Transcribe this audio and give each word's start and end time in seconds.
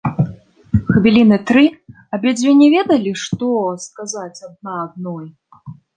Хвіліны 0.93 1.37
тры 1.51 1.65
абедзве 2.19 2.51
не 2.61 2.69
ведалі, 2.77 3.11
што 3.25 3.51
сказаць 3.85 4.43
адна 4.49 4.73
адной. 4.87 5.25